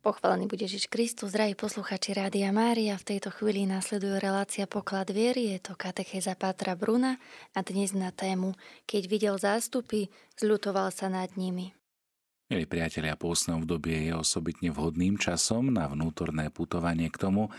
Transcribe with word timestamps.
Pochválený 0.00 0.48
bude 0.48 0.64
Ježiš 0.64 0.88
Kristus, 0.88 1.28
zdraví 1.36 1.52
posluchači 1.52 2.16
Rádia 2.16 2.48
Mária. 2.56 2.96
V 2.96 3.04
tejto 3.04 3.28
chvíli 3.36 3.68
nasleduje 3.68 4.16
relácia 4.16 4.64
Poklad 4.64 5.12
viery, 5.12 5.52
je 5.52 5.60
to 5.60 5.76
katechéza 5.76 6.40
Pátra 6.40 6.72
Bruna 6.72 7.20
a 7.52 7.60
dnes 7.60 7.92
na 7.92 8.08
tému 8.08 8.56
Keď 8.88 9.02
videl 9.04 9.36
zástupy, 9.36 10.08
zľutoval 10.40 10.88
sa 10.88 11.12
nad 11.12 11.28
nimi. 11.36 11.76
Milí 12.48 12.64
priatelia, 12.64 13.12
pôstne 13.12 13.60
obdobie 13.60 14.08
je 14.08 14.16
osobitne 14.16 14.72
vhodným 14.72 15.20
časom 15.20 15.68
na 15.68 15.84
vnútorné 15.84 16.48
putovanie 16.48 17.12
k 17.12 17.20
tomu, 17.20 17.52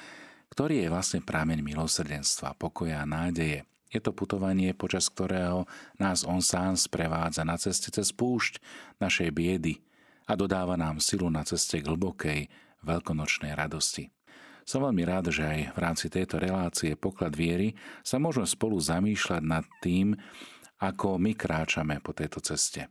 ktorý 0.50 0.82
je 0.82 0.90
vlastne 0.90 1.22
prámeň 1.22 1.62
milosrdenstva, 1.62 2.58
pokoja 2.58 3.06
a 3.06 3.10
nádeje. 3.10 3.70
Je 3.94 4.02
to 4.02 4.18
putovanie, 4.18 4.74
počas 4.74 5.14
ktorého 5.14 5.70
nás 6.02 6.26
On 6.26 6.42
sám 6.42 6.74
sprevádza 6.74 7.46
na 7.46 7.62
ceste 7.62 7.94
cez 7.94 8.10
púšť 8.10 8.58
našej 8.98 9.30
biedy– 9.30 9.78
a 10.32 10.40
dodáva 10.40 10.80
nám 10.80 11.04
silu 11.04 11.28
na 11.28 11.44
ceste 11.44 11.84
k 11.84 11.92
hlbokej 11.92 12.48
veľkonočnej 12.88 13.52
radosti. 13.52 14.08
Som 14.64 14.88
veľmi 14.88 15.04
rád, 15.04 15.28
že 15.28 15.44
aj 15.44 15.76
v 15.76 15.78
rámci 15.84 16.08
tejto 16.08 16.40
relácie 16.40 16.96
Poklad 16.96 17.36
viery 17.36 17.76
sa 18.00 18.16
môžeme 18.16 18.48
spolu 18.48 18.80
zamýšľať 18.80 19.44
nad 19.44 19.68
tým, 19.84 20.16
ako 20.80 21.20
my 21.20 21.36
kráčame 21.36 22.00
po 22.00 22.16
tejto 22.16 22.40
ceste. 22.40 22.88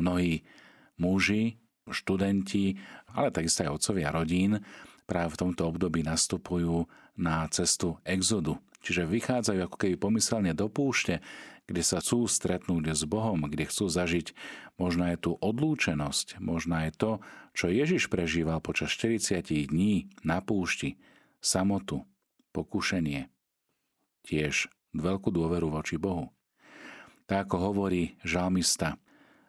Mnohí 0.00 0.48
muži, 0.96 1.60
študenti, 1.84 2.72
ale 3.12 3.28
takisto 3.28 3.68
aj 3.68 3.76
otcovia 3.76 4.08
rodín 4.08 4.56
práve 5.04 5.36
v 5.36 5.40
tomto 5.44 5.68
období 5.68 6.00
nastupujú 6.08 6.88
na 7.20 7.44
cestu 7.52 8.00
exodu, 8.00 8.56
čiže 8.86 9.10
vychádzajú 9.10 9.66
ako 9.66 9.76
keby 9.82 9.94
pomyselne 9.98 10.54
do 10.54 10.70
púšte, 10.70 11.18
kde 11.66 11.82
sa 11.82 11.98
chcú 11.98 12.30
stretnúť 12.30 12.94
s 12.94 13.02
Bohom, 13.02 13.50
kde 13.50 13.66
chcú 13.66 13.90
zažiť 13.90 14.30
možno 14.78 15.10
aj 15.10 15.26
tú 15.26 15.34
odlúčenosť, 15.42 16.38
možno 16.38 16.78
aj 16.86 16.94
to, 16.94 17.10
čo 17.58 17.66
Ježiš 17.66 18.06
prežíval 18.06 18.62
počas 18.62 18.94
40 18.94 19.42
dní 19.66 20.06
na 20.22 20.38
púšti, 20.38 20.94
samotu, 21.42 22.06
pokušenie, 22.54 23.26
tiež 24.22 24.70
veľkú 24.94 25.34
dôveru 25.34 25.74
voči 25.74 25.98
Bohu. 25.98 26.30
Tak 27.26 27.50
ako 27.50 27.74
hovorí 27.74 28.14
žalmista, 28.22 29.02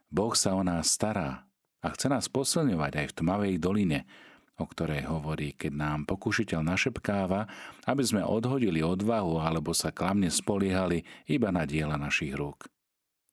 Boh 0.09 0.33
sa 0.33 0.57
o 0.57 0.65
nás 0.65 0.89
stará 0.89 1.45
a 1.85 1.87
chce 1.93 2.09
nás 2.09 2.25
posilňovať 2.25 2.91
aj 2.97 3.05
v 3.13 3.15
tmavej 3.21 3.53
doline, 3.61 4.09
o 4.57 4.65
ktorej 4.65 5.05
hovorí, 5.05 5.53
keď 5.53 5.71
nám 5.73 5.99
pokušiteľ 6.09 6.65
našepkáva, 6.65 7.45
aby 7.85 8.03
sme 8.03 8.25
odhodili 8.25 8.81
odvahu 8.81 9.37
alebo 9.37 9.69
sa 9.71 9.93
klamne 9.93 10.33
spoliehali 10.33 11.05
iba 11.29 11.53
na 11.53 11.63
diela 11.69 11.95
našich 11.95 12.33
rúk. 12.33 12.65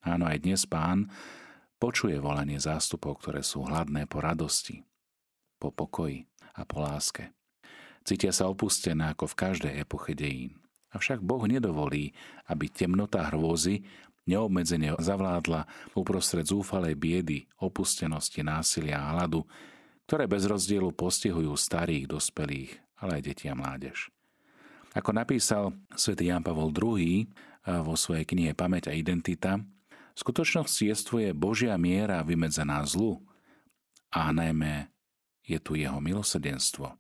Áno, 0.04 0.28
aj 0.28 0.44
dnes 0.44 0.68
pán 0.68 1.08
počuje 1.80 2.20
volanie 2.20 2.60
zástupov, 2.60 3.24
ktoré 3.24 3.40
sú 3.40 3.64
hladné 3.64 4.04
po 4.04 4.20
radosti, 4.20 4.84
po 5.56 5.72
pokoji 5.72 6.28
a 6.60 6.68
po 6.68 6.84
láske. 6.84 7.32
Cítia 8.04 8.36
sa 8.36 8.52
opustené 8.52 9.16
ako 9.16 9.32
v 9.32 9.38
každej 9.40 9.72
epoche 9.80 10.12
dejín. 10.12 10.60
Avšak 10.92 11.24
Boh 11.24 11.40
nedovolí, 11.48 12.12
aby 12.52 12.68
temnota 12.68 13.32
hrôzy 13.32 13.80
neobmedzene 14.28 14.92
zavládla 15.00 15.64
uprostred 15.96 16.44
zúfalej 16.44 16.94
biedy, 17.00 17.48
opustenosti, 17.60 18.44
násilia 18.44 19.00
a 19.00 19.16
hladu, 19.16 19.48
ktoré 20.04 20.28
bez 20.28 20.44
rozdielu 20.44 20.92
postihujú 20.92 21.56
starých, 21.56 22.04
dospelých, 22.08 22.72
ale 23.00 23.20
aj 23.20 23.22
deti 23.24 23.48
a 23.48 23.56
mládež. 23.56 24.12
Ako 24.94 25.10
napísal 25.10 25.74
svätý 25.96 26.30
Jan 26.30 26.44
Pavol 26.44 26.70
II 26.70 27.26
vo 27.64 27.94
svojej 27.96 28.28
knihe 28.28 28.52
Pamäť 28.54 28.92
a 28.92 28.94
identita, 28.94 29.58
v 30.14 30.18
skutočnosti 30.22 30.78
jestvuje 30.78 31.34
Božia 31.34 31.74
miera 31.74 32.22
vymedzená 32.22 32.86
zlu 32.86 33.18
a 34.14 34.30
najmä 34.30 34.86
je 35.42 35.58
tu 35.58 35.74
jeho 35.74 35.98
milosrdenstvo. 35.98 36.94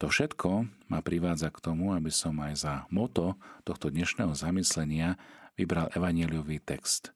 To 0.00 0.08
všetko 0.08 0.64
ma 0.88 1.04
privádza 1.04 1.52
k 1.52 1.60
tomu, 1.60 1.92
aby 1.92 2.08
som 2.08 2.32
aj 2.40 2.54
za 2.56 2.74
moto 2.88 3.36
tohto 3.68 3.92
dnešného 3.92 4.32
zamyslenia 4.32 5.20
vybral 5.60 5.92
evaneliový 5.92 6.56
text. 6.64 7.12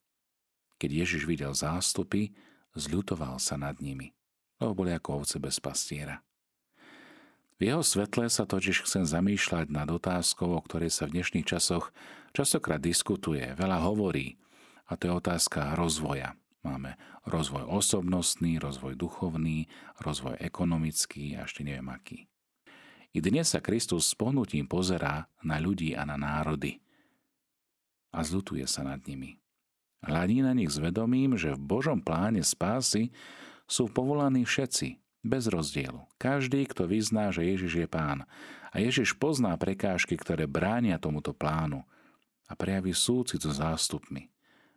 Keď 0.76 0.90
Ježiš 0.92 1.24
videl 1.24 1.56
zástupy, 1.56 2.36
zľutoval 2.76 3.40
sa 3.40 3.56
nad 3.56 3.80
nimi 3.80 4.12
lebo 4.58 4.84
boli 4.84 4.90
ako 4.94 5.22
ovce 5.22 5.36
bez 5.42 5.58
pastiera. 5.58 6.22
V 7.54 7.70
jeho 7.70 7.86
svetle 7.86 8.26
sa 8.26 8.44
totiž 8.44 8.82
chcem 8.82 9.06
zamýšľať 9.06 9.70
nad 9.70 9.86
otázkou, 9.86 10.58
o 10.58 10.60
ktorej 10.60 10.90
sa 10.90 11.06
v 11.06 11.22
dnešných 11.22 11.46
časoch 11.46 11.94
častokrát 12.34 12.82
diskutuje, 12.82 13.54
veľa 13.54 13.78
hovorí, 13.86 14.42
a 14.90 14.98
to 14.98 15.08
je 15.08 15.12
otázka 15.14 15.78
rozvoja. 15.78 16.34
Máme 16.64 16.96
rozvoj 17.28 17.68
osobnostný, 17.68 18.56
rozvoj 18.56 18.96
duchovný, 18.96 19.68
rozvoj 20.00 20.40
ekonomický 20.40 21.36
a 21.36 21.44
ešte 21.44 21.62
neviem 21.62 21.86
aký. 21.92 22.26
I 23.14 23.22
dnes 23.22 23.54
sa 23.54 23.62
Kristus 23.62 24.10
s 24.10 24.18
pohnutím 24.18 24.66
pozerá 24.66 25.30
na 25.44 25.62
ľudí 25.62 25.94
a 25.94 26.02
na 26.02 26.18
národy 26.18 26.82
a 28.10 28.24
zlutuje 28.26 28.66
sa 28.66 28.82
nad 28.82 28.98
nimi. 29.06 29.38
Hľadí 30.02 30.42
na 30.42 30.52
nich 30.52 30.72
s 30.74 30.82
vedomím, 30.82 31.38
že 31.38 31.54
v 31.54 31.62
Božom 31.62 32.02
pláne 32.02 32.42
spásy 32.42 33.14
sú 33.64 33.88
povolaní 33.88 34.44
všetci, 34.44 35.04
bez 35.24 35.48
rozdielu. 35.48 36.04
Každý, 36.20 36.68
kto 36.68 36.84
vyzná, 36.84 37.32
že 37.32 37.48
Ježiš 37.48 37.72
je 37.84 37.88
pán. 37.88 38.28
A 38.70 38.76
Ježiš 38.78 39.16
pozná 39.16 39.56
prekážky, 39.56 40.20
ktoré 40.20 40.44
bránia 40.44 41.00
tomuto 41.00 41.32
plánu 41.32 41.88
a 42.44 42.52
prejaví 42.52 42.92
súcit 42.92 43.40
so 43.40 43.50
zástupmi. 43.50 44.28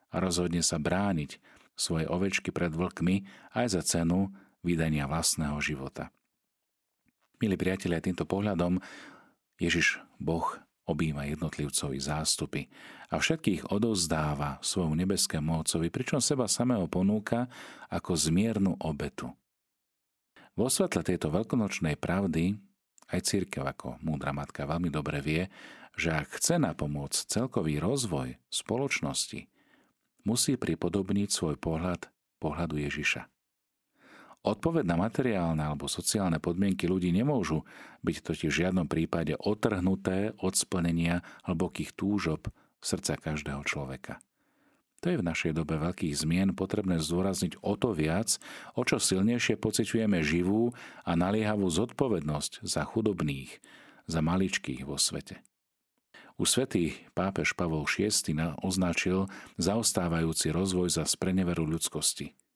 A 0.08 0.24
rozhodne 0.24 0.64
sa 0.64 0.80
brániť 0.80 1.44
svoje 1.76 2.08
ovečky 2.08 2.56
pred 2.56 2.72
vlkmi 2.72 3.28
aj 3.54 3.76
za 3.76 3.82
cenu 3.84 4.32
vydania 4.64 5.06
vlastného 5.06 5.60
života. 5.60 6.10
Milí 7.38 7.60
priatelia, 7.60 8.02
týmto 8.02 8.26
pohľadom 8.26 8.82
Ježiš 9.62 10.02
Boh 10.18 10.58
obýva 10.88 11.28
jednotlivcov 11.28 11.92
i 11.94 12.02
zástupy 12.02 12.62
a 13.12 13.20
všetkých 13.20 13.70
odozdáva 13.70 14.60
svojmu 14.64 14.96
nebeskému 15.04 15.64
Otcovi, 15.64 15.92
pričom 15.92 16.24
seba 16.24 16.48
samého 16.48 16.88
ponúka 16.88 17.52
ako 17.92 18.16
zmiernu 18.16 18.80
obetu. 18.82 19.32
Vo 20.58 20.72
svetle 20.72 21.06
tejto 21.06 21.30
veľkonočnej 21.30 22.00
pravdy 22.02 22.58
aj 23.14 23.20
církev 23.24 23.64
ako 23.64 24.02
múdra 24.04 24.34
matka 24.34 24.66
veľmi 24.66 24.90
dobre 24.90 25.22
vie, 25.22 25.44
že 25.94 26.14
ak 26.14 26.42
chce 26.42 26.60
napomôcť 26.60 27.30
celkový 27.30 27.80
rozvoj 27.80 28.36
spoločnosti, 28.50 29.48
musí 30.28 30.54
pripodobniť 30.60 31.30
svoj 31.32 31.56
pohľad 31.62 32.12
pohľadu 32.42 32.84
Ježiša. 32.84 33.37
Odpoveď 34.48 34.88
na 34.88 34.96
materiálne 34.96 35.60
alebo 35.60 35.92
sociálne 35.92 36.40
podmienky 36.40 36.88
ľudí 36.88 37.12
nemôžu 37.12 37.68
byť 38.08 38.16
totiž 38.24 38.48
v 38.48 38.60
žiadnom 38.64 38.88
prípade 38.88 39.36
otrhnuté 39.36 40.32
od 40.40 40.56
splnenia 40.56 41.20
hlbokých 41.44 41.92
túžob 41.92 42.48
srdca 42.80 43.20
každého 43.20 43.68
človeka. 43.68 44.24
To 45.04 45.12
je 45.12 45.20
v 45.20 45.28
našej 45.28 45.52
dobe 45.52 45.76
veľkých 45.76 46.16
zmien 46.16 46.56
potrebné 46.56 47.04
zdôrazniť 47.04 47.60
o 47.60 47.76
to 47.76 47.92
viac, 47.92 48.40
o 48.80 48.88
čo 48.88 49.04
silnejšie 49.04 49.60
pociťujeme 49.60 50.24
živú 50.24 50.72
a 51.04 51.12
naliehavú 51.20 51.68
zodpovednosť 51.68 52.64
za 52.64 52.88
chudobných, 52.88 53.52
za 54.08 54.24
maličkých 54.24 54.88
vo 54.88 54.96
svete. 54.96 55.44
U 56.40 56.48
svätý 56.48 56.96
pápež 57.12 57.52
Pavol 57.52 57.84
VI 57.84 58.16
označil 58.64 59.28
zaostávajúci 59.60 60.56
rozvoj 60.56 60.88
za 60.88 61.04
spreneveru 61.04 61.68
ľudskosti– 61.68 62.32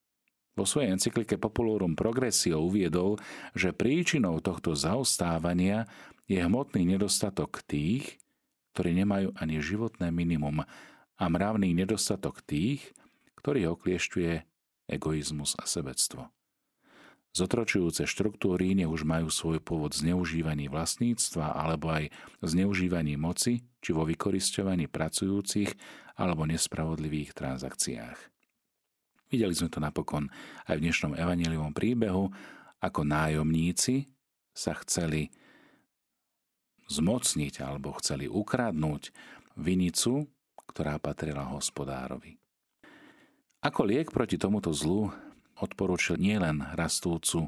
vo 0.55 0.67
svojej 0.67 0.91
encyklike 0.95 1.39
Populorum 1.39 1.95
Progressio 1.95 2.59
uviedol, 2.59 3.17
že 3.55 3.71
príčinou 3.71 4.43
tohto 4.43 4.75
zaostávania 4.75 5.87
je 6.27 6.39
hmotný 6.39 6.83
nedostatok 6.83 7.63
tých, 7.63 8.19
ktorí 8.75 8.95
nemajú 9.03 9.35
ani 9.35 9.59
životné 9.59 10.11
minimum 10.11 10.63
a 11.19 11.23
mravný 11.27 11.75
nedostatok 11.75 12.43
tých, 12.43 12.83
ktorých 13.39 13.75
okliešťuje 13.75 14.33
egoizmus 14.91 15.55
a 15.59 15.63
sebectvo. 15.67 16.31
Zotročujúce 17.31 18.03
štruktúry 18.03 18.75
nech 18.75 18.91
už 18.91 19.07
majú 19.07 19.31
svoj 19.31 19.63
pôvod 19.63 19.95
zneužívaní 19.95 20.67
vlastníctva 20.67 21.55
alebo 21.55 21.87
aj 21.87 22.11
zneužívaní 22.43 23.15
moci, 23.15 23.63
či 23.79 23.95
vo 23.95 24.03
vykoristovaní 24.03 24.91
pracujúcich 24.91 25.71
alebo 26.19 26.43
nespravodlivých 26.43 27.31
transakciách. 27.31 28.30
Videli 29.31 29.55
sme 29.55 29.71
to 29.71 29.79
napokon 29.79 30.27
aj 30.67 30.75
v 30.75 30.83
dnešnom 30.83 31.15
evaneliovom 31.15 31.71
príbehu, 31.71 32.27
ako 32.83 33.01
nájomníci 33.07 34.11
sa 34.51 34.75
chceli 34.83 35.31
zmocniť 36.91 37.63
alebo 37.63 37.95
chceli 38.03 38.27
ukradnúť 38.27 39.15
vinicu, 39.55 40.27
ktorá 40.67 40.99
patrila 40.99 41.47
hospodárovi. 41.47 42.35
Ako 43.63 43.87
liek 43.87 44.11
proti 44.11 44.35
tomuto 44.35 44.75
zlu 44.75 45.07
odporúčil 45.55 46.19
nielen 46.19 46.67
rastúcu 46.75 47.47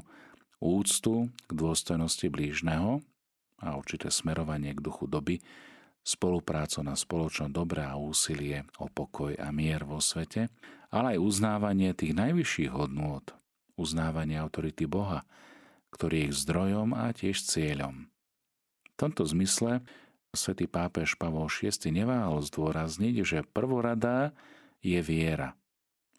úctu 0.64 1.28
k 1.44 1.52
dôstojnosti 1.52 2.32
blížneho 2.32 3.04
a 3.60 3.76
určité 3.76 4.08
smerovanie 4.08 4.72
k 4.72 4.80
duchu 4.80 5.04
doby, 5.04 5.44
spoluprácu 6.00 6.80
na 6.80 6.96
spoločnom 6.96 7.52
dobré 7.52 7.84
a 7.84 8.00
úsilie 8.00 8.64
o 8.80 8.88
pokoj 8.88 9.36
a 9.36 9.52
mier 9.52 9.84
vo 9.84 10.00
svete, 10.00 10.48
ale 10.94 11.18
aj 11.18 11.26
uznávanie 11.26 11.90
tých 11.90 12.14
najvyšších 12.14 12.70
hodnôt, 12.70 13.26
uznávanie 13.74 14.38
autority 14.38 14.86
Boha 14.86 15.26
ktorý 15.94 16.14
je 16.18 16.24
ich 16.26 16.34
zdrojom 16.42 16.90
a 16.98 17.14
tiež 17.14 17.46
cieľom. 17.46 18.10
V 18.90 18.94
tomto 18.98 19.22
zmysle 19.22 19.86
svätý 20.34 20.66
pápež 20.66 21.14
Pavol 21.14 21.46
VI 21.46 21.70
neváhal 21.94 22.42
zdôrazniť, 22.42 23.14
že 23.22 23.46
prvorada 23.46 24.34
je 24.82 24.98
viera, 24.98 25.54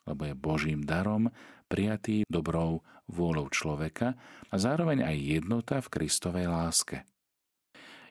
lebo 0.07 0.24
je 0.24 0.33
Božím 0.33 0.88
darom 0.88 1.27
prijatý 1.68 2.24
dobrou 2.31 2.88
vôľou 3.12 3.51
človeka 3.51 4.16
a 4.48 4.56
zároveň 4.56 5.04
aj 5.04 5.18
jednota 5.19 5.83
v 5.83 5.92
Kristovej 5.92 6.48
láske. 6.48 7.04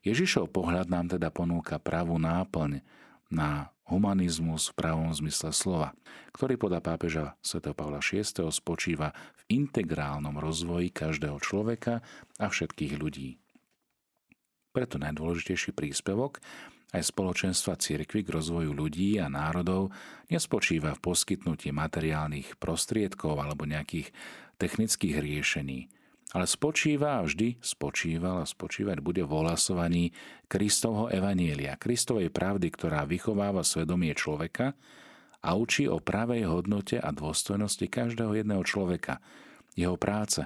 Ježišov 0.05 0.53
pohľad 0.53 0.93
nám 0.93 1.17
teda 1.17 1.33
ponúka 1.33 1.81
pravú 1.81 2.21
náplň 2.21 2.85
na 3.37 3.75
humanizmus 3.91 4.73
v 4.73 4.77
pravom 4.81 5.13
zmysle 5.13 5.53
slova, 5.53 5.93
ktorý 6.33 6.57
podľa 6.57 6.81
pápeža 6.81 7.25
sv. 7.45 7.61
Pavla 7.77 8.01
VI 8.01 8.49
spočíva 8.49 9.13
v 9.13 9.43
integrálnom 9.53 10.41
rozvoji 10.41 10.89
každého 10.89 11.37
človeka 11.43 12.01
a 12.41 12.47
všetkých 12.49 12.95
ľudí. 12.97 13.37
Preto 14.75 14.99
najdôležitejší 14.99 15.77
príspevok 15.77 16.43
aj 16.95 17.11
spoločenstva 17.11 17.75
cirkvy 17.75 18.23
k 18.23 18.33
rozvoju 18.35 18.71
ľudí 18.71 19.19
a 19.19 19.27
národov 19.27 19.91
nespočíva 20.31 20.95
v 20.95 21.03
poskytnutí 21.03 21.75
materiálnych 21.75 22.59
prostriedkov 22.63 23.35
alebo 23.39 23.67
nejakých 23.67 24.15
technických 24.59 25.19
riešení, 25.19 25.91
ale 26.35 26.51
spočíva 26.51 27.23
a 27.23 27.25
vždy 27.25 27.63
spočíval 27.63 28.43
a 28.43 28.47
spočívať 28.51 28.99
bude 28.99 29.23
v 29.23 29.31
ohlasovaní 29.31 30.11
Kristovho 30.51 31.07
evanielia, 31.07 31.79
Kristovej 31.79 32.35
pravdy, 32.35 32.75
ktorá 32.75 33.07
vychováva 33.07 33.63
svedomie 33.63 34.11
človeka 34.19 34.75
a 35.47 35.55
učí 35.55 35.87
o 35.87 36.03
pravej 36.03 36.51
hodnote 36.51 36.99
a 36.99 37.15
dôstojnosti 37.15 37.87
každého 37.87 38.35
jedného 38.35 38.67
človeka, 38.67 39.23
jeho 39.79 39.95
práce, 39.95 40.43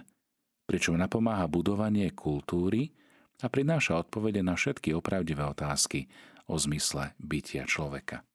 pričom 0.69 1.01
napomáha 1.01 1.49
budovanie 1.49 2.13
kultúry, 2.13 2.93
a 3.39 3.47
prináša 3.47 4.03
odpovede 4.03 4.43
na 4.43 4.59
všetky 4.59 4.91
opravdivé 4.99 5.47
otázky 5.47 6.11
o 6.51 6.59
zmysle 6.59 7.15
bytia 7.23 7.71
človeka. 7.71 8.27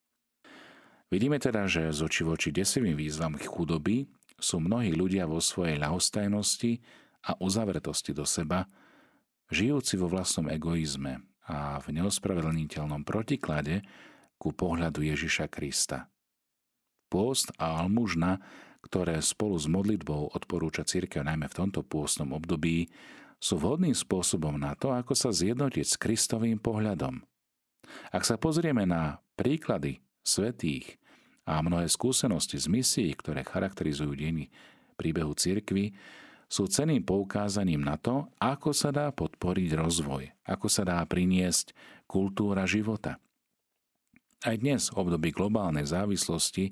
Vidíme 1.12 1.36
teda, 1.36 1.68
že 1.68 1.92
z 1.92 2.00
oči 2.08 2.22
voči 2.24 2.48
desivým 2.50 2.96
výzvam 2.96 3.36
chudoby 3.36 4.08
sú 4.40 4.64
mnohí 4.64 4.96
ľudia 4.96 5.28
vo 5.28 5.38
svojej 5.44 5.76
ľahostajnosti 5.76 6.80
a 7.24 7.36
uzavretosti 7.40 8.12
do 8.12 8.28
seba, 8.28 8.68
žijúci 9.48 9.96
vo 9.96 10.08
vlastnom 10.12 10.48
egoizme 10.52 11.24
a 11.48 11.80
v 11.80 12.00
neospravedlniteľnom 12.00 13.04
protiklade 13.04 13.84
ku 14.40 14.52
pohľadu 14.52 15.04
Ježiša 15.04 15.48
Krista. 15.48 16.08
Pôst 17.08 17.52
a 17.60 17.84
almužna, 17.84 18.40
ktoré 18.84 19.20
spolu 19.24 19.56
s 19.56 19.64
modlitbou 19.64 20.36
odporúča 20.36 20.84
církev 20.84 21.24
najmä 21.24 21.48
v 21.48 21.56
tomto 21.56 21.80
pôstnom 21.84 22.36
období, 22.36 22.92
sú 23.40 23.60
vhodným 23.60 23.92
spôsobom 23.92 24.56
na 24.56 24.72
to, 24.72 24.92
ako 24.92 25.12
sa 25.12 25.28
zjednotiť 25.28 25.84
s 25.84 26.00
Kristovým 26.00 26.56
pohľadom. 26.56 27.20
Ak 28.08 28.24
sa 28.24 28.40
pozrieme 28.40 28.88
na 28.88 29.20
príklady 29.36 30.00
svetých 30.24 30.96
a 31.44 31.60
mnohé 31.60 31.92
skúsenosti 31.92 32.56
z 32.56 32.72
misií, 32.72 33.12
ktoré 33.12 33.44
charakterizujú 33.44 34.16
dejiny 34.16 34.48
príbehu 34.96 35.36
cirkvy, 35.36 35.92
sú 36.54 36.70
ceným 36.70 37.02
poukázaním 37.02 37.82
na 37.82 37.98
to, 37.98 38.30
ako 38.38 38.70
sa 38.70 38.94
dá 38.94 39.10
podporiť 39.10 39.74
rozvoj, 39.74 40.30
ako 40.46 40.70
sa 40.70 40.86
dá 40.86 41.02
priniesť 41.02 41.74
kultúra 42.06 42.62
života. 42.62 43.18
Aj 44.46 44.54
dnes, 44.54 44.86
v 44.86 45.02
období 45.02 45.34
globálnej 45.34 45.82
závislosti, 45.82 46.70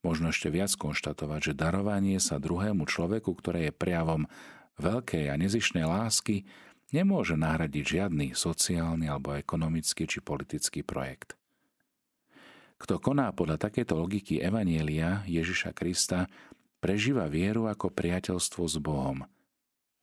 možno 0.00 0.32
ešte 0.32 0.48
viac 0.48 0.72
konštatovať, 0.72 1.52
že 1.52 1.58
darovanie 1.58 2.16
sa 2.16 2.40
druhému 2.40 2.88
človeku, 2.88 3.28
ktoré 3.36 3.68
je 3.68 3.76
prejavom 3.76 4.24
veľkej 4.80 5.28
a 5.28 5.36
nezišnej 5.36 5.84
lásky 5.84 6.48
nemôže 6.88 7.36
nahradiť 7.36 7.84
žiadny 8.00 8.26
sociálny 8.32 9.04
alebo 9.04 9.36
ekonomický 9.36 10.08
či 10.08 10.24
politický 10.24 10.80
projekt. 10.80 11.36
Kto 12.80 12.96
koná 12.96 13.36
podľa 13.36 13.68
takéto 13.68 14.00
logiky 14.00 14.40
Evanielia 14.40 15.20
Ježiša 15.28 15.76
Krista, 15.76 16.24
prežíva 16.80 17.28
vieru 17.28 17.68
ako 17.68 17.92
priateľstvo 17.92 18.64
s 18.66 18.76
Bohom. 18.80 19.28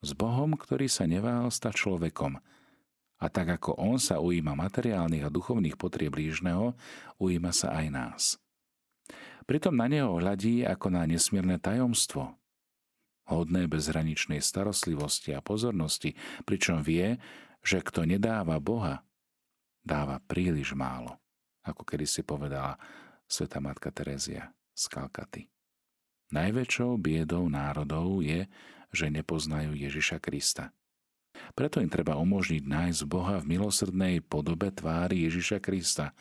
S 0.06 0.13
Bohom, 0.13 0.53
ktorý 0.53 0.85
sa 0.85 1.09
neváhal 1.09 1.50
stať 1.50 1.83
človekom. 1.83 2.38
A 3.18 3.25
tak 3.33 3.50
ako 3.50 3.81
On 3.81 3.97
sa 3.97 4.21
ujíma 4.21 4.53
materiálnych 4.53 5.25
a 5.25 5.33
duchovných 5.33 5.74
potrieb 5.74 6.13
blížneho, 6.13 6.77
ujíma 7.18 7.50
sa 7.50 7.74
aj 7.74 7.85
nás. 7.89 8.24
Pritom 9.50 9.74
na 9.74 9.89
Neho 9.89 10.21
hľadí 10.21 10.62
ako 10.68 10.94
na 10.94 11.07
nesmierne 11.09 11.57
tajomstvo, 11.57 12.38
hodné 13.25 13.65
bezhraničnej 13.65 14.38
starostlivosti 14.38 15.33
a 15.33 15.41
pozornosti, 15.41 16.13
pričom 16.45 16.85
vie, 16.85 17.18
že 17.65 17.81
kto 17.81 18.06
nedáva 18.06 18.62
Boha, 18.62 19.01
dáva 19.81 20.21
príliš 20.21 20.77
málo, 20.77 21.18
ako 21.65 21.81
kedy 21.88 22.06
si 22.06 22.21
povedala 22.21 22.77
sveta 23.25 23.57
matka 23.63 23.89
Terezia 23.89 24.51
z 24.77 24.83
Kalkaty. 24.91 25.56
Najväčšou 26.31 27.00
biedou 27.00 27.47
národov 27.47 28.19
je, 28.24 28.47
že 28.91 29.07
nepoznajú 29.07 29.75
Ježiša 29.75 30.19
Krista. 30.19 30.75
Preto 31.53 31.79
im 31.79 31.88
treba 31.88 32.18
umožniť 32.18 32.63
nájsť 32.65 33.01
Boha 33.06 33.38
v 33.38 33.57
milosrdnej 33.57 34.25
podobe 34.25 34.74
tvári 34.74 35.29
Ježiša 35.29 35.62
Krista. 35.62 36.12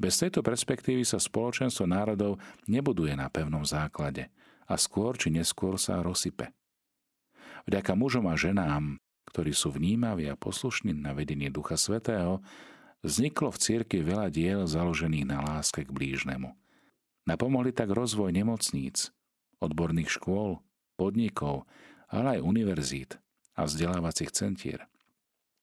Bez 0.00 0.18
tejto 0.18 0.40
perspektívy 0.40 1.04
sa 1.04 1.20
spoločenstvo 1.20 1.84
národov 1.84 2.40
nebuduje 2.66 3.14
na 3.14 3.28
pevnom 3.30 3.62
základe– 3.62 4.28
a 4.72 4.74
skôr 4.80 5.20
či 5.20 5.28
neskôr 5.28 5.76
sa 5.76 6.00
rozsype. 6.00 6.48
Vďaka 7.68 7.92
mužom 7.94 8.26
a 8.26 8.34
ženám, 8.34 8.98
ktorí 9.28 9.54
sú 9.54 9.70
vnímaví 9.70 10.26
a 10.32 10.38
poslušní 10.40 10.96
na 10.96 11.14
vedenie 11.14 11.52
Ducha 11.52 11.78
Svetého, 11.78 12.42
vzniklo 13.04 13.52
v 13.54 13.60
cirkvi 13.60 14.00
veľa 14.02 14.32
diel 14.32 14.66
založených 14.66 15.26
na 15.28 15.38
láske 15.44 15.86
k 15.86 15.90
blížnemu. 15.92 16.56
Napomohli 17.28 17.70
tak 17.70 17.94
rozvoj 17.94 18.34
nemocníc, 18.34 19.14
odborných 19.62 20.18
škôl, 20.18 20.58
podnikov, 20.98 21.70
ale 22.10 22.38
aj 22.38 22.44
univerzít 22.44 23.10
a 23.54 23.64
vzdelávacích 23.64 24.34
centier. 24.34 24.90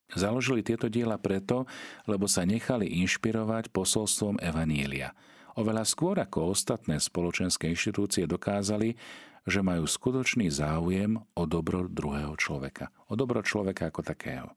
Založili 0.09 0.65
tieto 0.65 0.89
diela 0.89 1.21
preto, 1.21 1.69
lebo 2.09 2.25
sa 2.25 2.47
nechali 2.47 2.87
inšpirovať 3.03 3.69
posolstvom 3.69 4.39
Evanielia– 4.39 5.11
oveľa 5.59 5.83
skôr 5.83 6.15
ako 6.23 6.55
ostatné 6.55 7.03
spoločenské 7.03 7.67
inštitúcie 7.67 8.23
dokázali, 8.23 8.95
že 9.43 9.59
majú 9.59 9.83
skutočný 9.83 10.47
záujem 10.47 11.19
o 11.35 11.43
dobro 11.43 11.91
druhého 11.91 12.35
človeka, 12.39 12.91
o 13.11 13.19
dobro 13.19 13.43
človeka 13.43 13.91
ako 13.91 14.01
takého. 14.07 14.49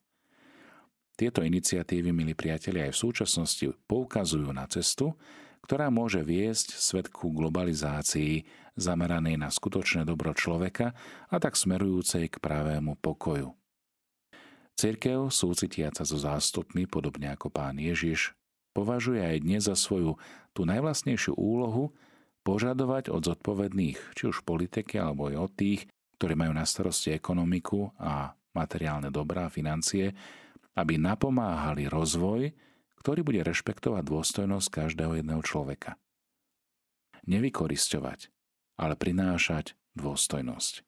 Tieto 1.19 1.45
iniciatívy, 1.45 2.11
milí 2.15 2.33
priatelia, 2.33 2.89
aj 2.89 2.95
v 2.97 3.03
súčasnosti 3.03 3.67
poukazujú 3.85 4.49
na 4.55 4.65
cestu, 4.71 5.15
ktorá 5.63 5.89
môže 5.89 6.21
viesť 6.27 6.75
svet 6.75 7.07
ku 7.09 7.31
globalizácii 7.31 8.45
zameranej 8.75 9.39
na 9.39 9.49
skutočné 9.49 10.03
dobro 10.03 10.35
človeka 10.35 10.97
a 11.29 11.37
tak 11.39 11.55
smerujúcej 11.55 12.29
k 12.33 12.37
pravému 12.41 12.99
pokoju. 12.99 13.53
Cirkev, 14.73 15.29
súcitiaca 15.29 16.03
so 16.03 16.17
zástupmi, 16.17 16.89
podobne 16.89 17.31
ako 17.37 17.53
pán 17.53 17.77
Ježiš, 17.77 18.33
považuje 18.73 19.21
aj 19.21 19.39
dnes 19.45 19.63
za 19.69 19.77
svoju 19.77 20.17
tú 20.57 20.65
najvlastnejšiu 20.65 21.37
úlohu 21.37 21.93
požadovať 22.43 23.13
od 23.13 23.23
zodpovedných, 23.23 24.17
či 24.17 24.23
už 24.27 24.43
politiky, 24.43 24.99
alebo 24.99 25.31
aj 25.31 25.37
od 25.39 25.53
tých, 25.55 25.81
ktorí 26.19 26.35
majú 26.35 26.53
na 26.57 26.67
starosti 26.67 27.15
ekonomiku 27.15 27.93
a 28.01 28.33
materiálne 28.57 29.13
dobrá 29.13 29.47
financie, 29.53 30.11
aby 30.75 30.97
napomáhali 30.97 31.87
rozvoj, 31.87 32.49
ktorý 33.03 33.27
bude 33.27 33.43
rešpektovať 33.43 34.07
dôstojnosť 34.07 34.69
každého 34.71 35.19
jedného 35.19 35.43
človeka. 35.43 35.99
Nevykorisťovať, 37.27 38.31
ale 38.79 38.95
prinášať 38.95 39.75
dôstojnosť. 39.99 40.87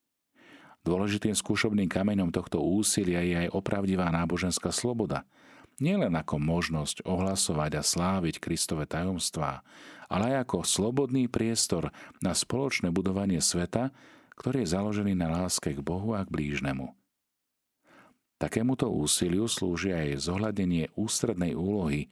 Dôležitým 0.87 1.35
skúšobným 1.35 1.91
kameňom 1.91 2.31
tohto 2.31 2.63
úsilia 2.63 3.25
je 3.27 3.35
aj 3.47 3.49
opravdivá 3.51 4.09
náboženská 4.15 4.71
sloboda– 4.71 5.27
nielen 5.83 6.15
ako 6.15 6.39
možnosť 6.39 7.03
ohlasovať 7.07 7.81
a 7.81 7.83
sláviť 7.83 8.39
Kristove 8.39 8.87
tajomstvá, 8.87 9.65
ale 10.07 10.25
aj 10.35 10.47
ako 10.47 10.57
slobodný 10.63 11.27
priestor 11.27 11.91
na 12.23 12.37
spoločné 12.37 12.93
budovanie 12.95 13.41
sveta, 13.41 13.91
ktorý 14.35 14.63
je 14.63 14.73
založený 14.75 15.15
na 15.15 15.31
láske 15.31 15.75
k 15.75 15.81
Bohu 15.81 16.15
a 16.15 16.23
k 16.27 16.31
blížnemu. 16.31 16.95
Takémuto 18.39 18.91
úsiliu 18.91 19.47
slúži 19.47 19.95
aj 19.95 20.27
zohľadenie 20.27 20.91
ústrednej 20.99 21.55
úlohy, 21.55 22.11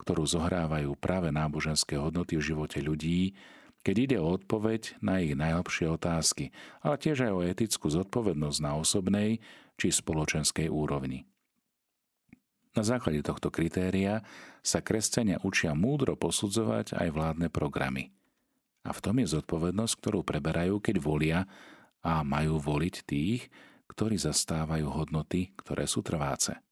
ktorú 0.00 0.24
zohrávajú 0.24 0.96
práve 0.96 1.28
náboženské 1.28 2.00
hodnoty 2.00 2.40
v 2.40 2.46
živote 2.52 2.80
ľudí, 2.80 3.36
keď 3.80 3.96
ide 3.96 4.16
o 4.20 4.36
odpoveď 4.36 5.00
na 5.00 5.20
ich 5.20 5.36
najlepšie 5.36 5.88
otázky, 5.88 6.52
ale 6.84 7.00
tiež 7.00 7.28
aj 7.28 7.32
o 7.32 7.44
etickú 7.44 7.88
zodpovednosť 7.88 8.58
na 8.60 8.76
osobnej 8.76 9.40
či 9.80 9.88
spoločenskej 9.88 10.68
úrovni. 10.68 11.24
Na 12.76 12.86
základe 12.86 13.24
tohto 13.24 13.50
kritéria 13.50 14.22
sa 14.62 14.78
kresťania 14.84 15.42
učia 15.42 15.74
múdro 15.74 16.14
posudzovať 16.14 16.94
aj 16.94 17.08
vládne 17.10 17.48
programy. 17.50 18.14
A 18.86 18.94
v 18.94 19.02
tom 19.02 19.18
je 19.20 19.32
zodpovednosť, 19.32 19.94
ktorú 20.00 20.24
preberajú, 20.24 20.78
keď 20.80 20.96
volia 21.02 21.40
a 22.00 22.24
majú 22.24 22.56
voliť 22.62 22.94
tých, 23.04 23.50
ktorí 23.90 24.16
zastávajú 24.16 24.86
hodnoty, 24.86 25.50
ktoré 25.58 25.90
sú 25.90 26.06
trváce. 26.06 26.62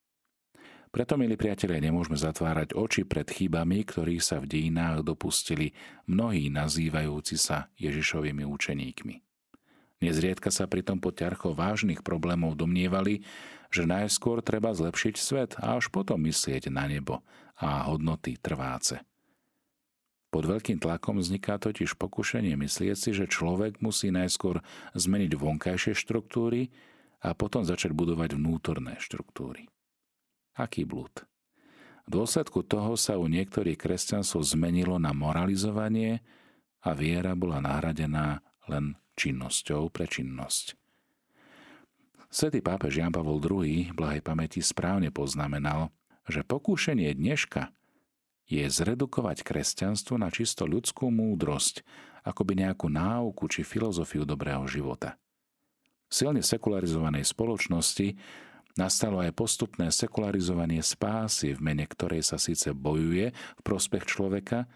Preto, 0.88 1.20
milí 1.20 1.36
priatelia, 1.36 1.84
nemôžeme 1.84 2.16
zatvárať 2.16 2.72
oči 2.72 3.04
pred 3.04 3.28
chybami, 3.28 3.84
ktorých 3.84 4.24
sa 4.24 4.40
v 4.40 4.48
dejinách 4.48 5.04
dopustili 5.04 5.76
mnohí 6.08 6.48
nazývajúci 6.48 7.36
sa 7.36 7.68
Ježišovými 7.76 8.48
učeníkmi. 8.48 9.14
Nezriedka 10.00 10.48
sa 10.48 10.64
pritom 10.70 11.02
pod 11.02 11.18
ťarchou 11.20 11.52
vážnych 11.52 12.00
problémov 12.06 12.56
domnievali, 12.56 13.26
že 13.68 13.84
najskôr 13.84 14.40
treba 14.40 14.72
zlepšiť 14.72 15.14
svet 15.18 15.50
a 15.60 15.76
až 15.76 15.92
potom 15.92 16.24
myslieť 16.24 16.72
na 16.72 16.88
nebo 16.88 17.20
a 17.60 17.84
hodnoty 17.90 18.40
trváce. 18.40 19.04
Pod 20.28 20.44
veľkým 20.44 20.76
tlakom 20.80 21.20
vzniká 21.20 21.56
totiž 21.56 21.96
pokušenie 21.96 22.52
myslieť 22.56 22.96
si, 22.96 23.10
že 23.16 23.28
človek 23.28 23.80
musí 23.80 24.12
najskôr 24.12 24.60
zmeniť 24.92 25.32
vonkajšie 25.36 25.96
štruktúry 25.96 26.68
a 27.22 27.34
potom 27.34 27.66
začať 27.66 27.94
budovať 27.94 28.38
vnútorné 28.38 28.98
štruktúry. 29.02 29.66
Aký 30.54 30.86
blúd. 30.86 31.26
V 32.08 32.24
dôsledku 32.24 32.64
toho 32.64 32.96
sa 32.96 33.20
u 33.20 33.28
niektorých 33.28 33.76
kresťanstvo 33.76 34.40
zmenilo 34.40 34.96
na 34.96 35.12
moralizovanie 35.12 36.24
a 36.80 36.96
viera 36.96 37.36
bola 37.36 37.60
nahradená 37.60 38.40
len 38.70 38.96
činnosťou 39.18 39.92
pre 39.92 40.08
činnosť. 40.08 40.78
Svetý 42.28 42.60
pápež 42.60 43.00
Jan 43.00 43.12
Pavol 43.12 43.40
II 43.40 43.92
blahej 43.96 44.20
pamäti 44.20 44.60
správne 44.60 45.12
poznamenal, 45.12 45.92
že 46.28 46.44
pokúšenie 46.44 47.12
dneška 47.16 47.72
je 48.48 48.64
zredukovať 48.64 49.44
kresťanstvo 49.44 50.16
na 50.16 50.32
čisto 50.32 50.64
ľudskú 50.64 51.12
múdrosť, 51.12 51.84
akoby 52.24 52.64
nejakú 52.64 52.88
náuku 52.88 53.44
či 53.52 53.64
filozofiu 53.64 54.24
dobrého 54.24 54.64
života. 54.64 55.20
Silne 56.08 56.40
sekularizovanej 56.40 57.28
spoločnosti 57.28 58.16
Nastalo 58.78 59.18
aj 59.18 59.34
postupné 59.34 59.90
sekularizovanie 59.90 60.78
spásy, 60.78 61.58
v 61.58 61.60
mene 61.66 61.82
ktorej 61.82 62.22
sa 62.22 62.38
síce 62.38 62.70
bojuje 62.70 63.34
v 63.34 63.60
prospech 63.66 64.06
človeka, 64.06 64.70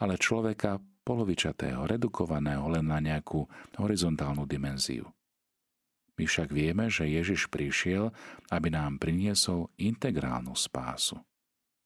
ale 0.00 0.16
človeka 0.16 0.80
polovičatého, 1.04 1.84
redukovaného 1.84 2.64
len 2.72 2.88
na 2.88 2.96
nejakú 2.96 3.44
horizontálnu 3.76 4.48
dimenziu. 4.48 5.04
My 6.16 6.24
však 6.24 6.48
vieme, 6.48 6.88
že 6.88 7.04
Ježiš 7.04 7.52
prišiel, 7.52 8.08
aby 8.48 8.72
nám 8.72 8.96
priniesol 8.96 9.68
integrálnu 9.76 10.56
spásu. 10.56 11.20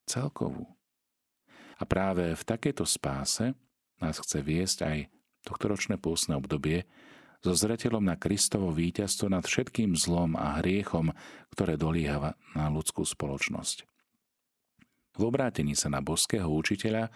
Celkovú. 0.07 0.71
A 1.77 1.83
práve 1.83 2.31
v 2.31 2.43
takejto 2.47 2.87
spáse 2.87 3.59
nás 3.99 4.23
chce 4.23 4.39
viesť 4.39 4.79
aj 4.87 4.99
tohtoročné 5.43 5.99
pôstne 5.99 6.39
obdobie, 6.39 6.87
so 7.47 7.55
zretelom 7.55 8.03
na 8.03 8.19
Kristovo 8.19 8.75
víťazstvo 8.75 9.31
nad 9.31 9.47
všetkým 9.47 9.95
zlom 9.95 10.35
a 10.35 10.59
hriechom, 10.59 11.15
ktoré 11.55 11.79
dolieha 11.79 12.35
na 12.59 12.67
ľudskú 12.75 13.07
spoločnosť. 13.07 13.87
V 15.15 15.23
obrátení 15.23 15.79
sa 15.79 15.87
na 15.87 16.03
boského 16.03 16.51
učiteľa 16.51 17.07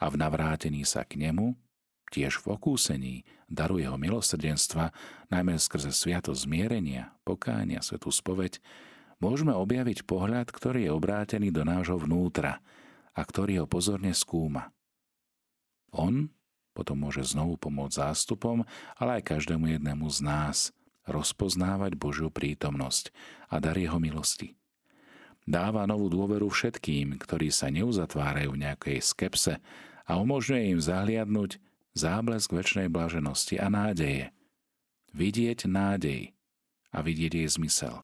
a 0.00 0.04
v 0.08 0.16
navrátení 0.16 0.88
sa 0.88 1.04
k 1.04 1.20
nemu, 1.20 1.52
tiež 2.08 2.40
v 2.40 2.56
okúsení 2.56 3.14
daru 3.44 3.76
jeho 3.76 4.00
milosrdenstva, 4.00 4.88
najmä 5.28 5.60
skrze 5.60 5.92
sviato 5.92 6.32
zmierenia, 6.32 7.12
pokánia, 7.20 7.84
svetú 7.84 8.08
spoveď, 8.08 8.64
môžeme 9.20 9.52
objaviť 9.52 10.08
pohľad, 10.08 10.48
ktorý 10.48 10.88
je 10.88 10.96
obrátený 10.96 11.52
do 11.52 11.60
nášho 11.60 12.00
vnútra 12.00 12.64
a 13.12 13.20
ktorý 13.20 13.60
ho 13.60 13.66
pozorne 13.68 14.16
skúma. 14.16 14.72
On 15.92 16.32
potom 16.74 17.06
môže 17.06 17.22
znovu 17.22 17.54
pomôcť 17.56 18.02
zástupom, 18.02 18.66
ale 18.98 19.22
aj 19.22 19.30
každému 19.38 19.78
jednému 19.78 20.10
z 20.10 20.18
nás 20.26 20.58
rozpoznávať 21.06 21.94
Božiu 21.94 22.28
prítomnosť 22.28 23.14
a 23.48 23.62
dar 23.62 23.78
Jeho 23.78 24.02
milosti. 24.02 24.58
Dáva 25.44 25.84
novú 25.84 26.08
dôveru 26.08 26.48
všetkým, 26.48 27.20
ktorí 27.20 27.52
sa 27.52 27.68
neuzatvárajú 27.68 28.56
v 28.56 28.62
nejakej 28.64 28.98
skepse 29.04 29.60
a 30.08 30.16
umožňuje 30.16 30.72
im 30.72 30.80
zahliadnúť 30.80 31.60
záblesk 31.92 32.50
väčšnej 32.50 32.88
blaženosti 32.88 33.60
a 33.60 33.68
nádeje. 33.68 34.32
Vidieť 35.12 35.68
nádej 35.68 36.32
a 36.90 36.98
vidieť 37.04 37.44
jej 37.44 37.48
zmysel. 37.48 38.00